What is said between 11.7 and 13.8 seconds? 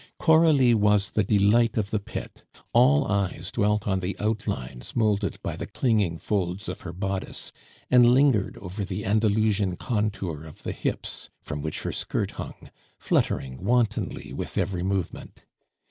her skirt hung, fluttering